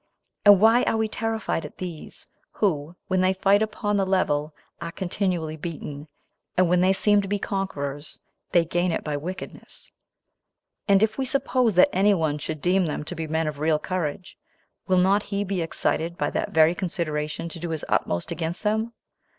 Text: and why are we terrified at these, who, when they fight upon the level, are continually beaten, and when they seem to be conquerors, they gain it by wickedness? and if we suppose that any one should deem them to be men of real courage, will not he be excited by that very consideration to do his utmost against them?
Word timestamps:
and 0.45 0.59
why 0.59 0.81
are 0.85 0.97
we 0.97 1.07
terrified 1.07 1.63
at 1.63 1.77
these, 1.77 2.25
who, 2.53 2.95
when 3.07 3.21
they 3.21 3.33
fight 3.35 3.61
upon 3.61 3.95
the 3.97 4.03
level, 4.03 4.51
are 4.81 4.91
continually 4.91 5.55
beaten, 5.55 6.07
and 6.57 6.67
when 6.67 6.81
they 6.81 6.91
seem 6.91 7.21
to 7.21 7.27
be 7.27 7.37
conquerors, 7.37 8.17
they 8.51 8.65
gain 8.65 8.91
it 8.91 9.03
by 9.03 9.15
wickedness? 9.15 9.91
and 10.87 11.03
if 11.03 11.19
we 11.19 11.23
suppose 11.23 11.75
that 11.75 11.87
any 11.95 12.15
one 12.15 12.39
should 12.39 12.63
deem 12.63 12.87
them 12.87 13.03
to 13.03 13.13
be 13.13 13.27
men 13.27 13.45
of 13.45 13.59
real 13.59 13.77
courage, 13.77 14.39
will 14.87 14.97
not 14.97 15.21
he 15.21 15.43
be 15.43 15.61
excited 15.61 16.17
by 16.17 16.31
that 16.31 16.49
very 16.49 16.73
consideration 16.73 17.47
to 17.47 17.59
do 17.59 17.69
his 17.69 17.85
utmost 17.87 18.31
against 18.31 18.63
them? 18.63 18.93